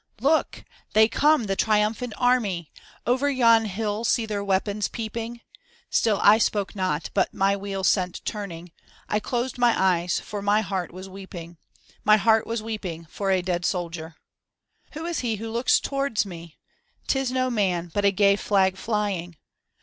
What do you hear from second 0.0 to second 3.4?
"T" OOK! they come, the triumphant army! JLJ Over